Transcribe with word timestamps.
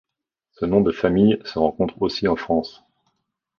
Ce 0.53 0.65
nom 0.65 0.81
de 0.81 0.91
famille 0.91 1.37
se 1.45 1.59
rencontre 1.59 2.01
aussi 2.01 2.27
en 2.27 2.35
France. 2.35 2.83